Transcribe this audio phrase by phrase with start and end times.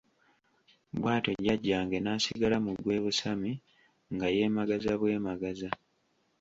[0.99, 3.51] Bw'atyo Jjajjange n'asigala mu gwe "Busami"
[4.13, 5.69] nga yeemagaza bwemagaza...!